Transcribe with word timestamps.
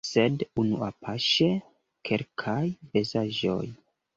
Sed 0.09 0.45
unuapaŝe 0.61 1.49
kelkaj 2.11 2.59
bazaĵoj. 2.97 3.63